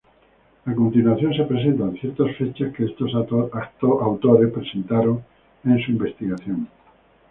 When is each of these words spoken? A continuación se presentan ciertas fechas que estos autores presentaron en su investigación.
A 0.65 0.73
continuación 0.73 1.31
se 1.35 1.43
presentan 1.43 1.93
ciertas 1.93 2.35
fechas 2.35 2.73
que 2.73 2.85
estos 2.85 3.13
autores 3.13 4.51
presentaron 4.51 5.23
en 5.63 5.79
su 5.79 5.91
investigación. 5.91 6.67